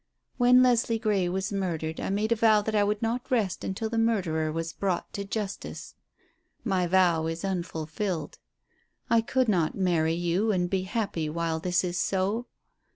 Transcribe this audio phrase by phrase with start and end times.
[0.37, 3.87] "When Leslie Grey was murdered I made a vow that I would not rest until
[3.87, 5.93] the murderer was brought to justice.
[6.63, 8.39] My vow is unfulfilled.
[9.11, 12.47] I could not marry you and be happy while this is so.